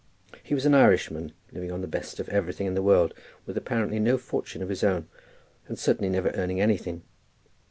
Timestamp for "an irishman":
0.65-1.31